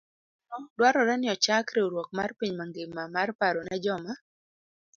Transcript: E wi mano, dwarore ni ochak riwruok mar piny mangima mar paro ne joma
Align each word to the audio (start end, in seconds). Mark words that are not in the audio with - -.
E 0.03 0.03
wi 0.03 0.49
mano, 0.49 0.67
dwarore 0.75 1.15
ni 1.17 1.27
ochak 1.35 1.65
riwruok 1.75 2.09
mar 2.17 2.31
piny 2.39 2.53
mangima 2.59 3.03
mar 3.15 3.29
paro 3.39 3.59
ne 3.63 3.75
joma 3.83 4.13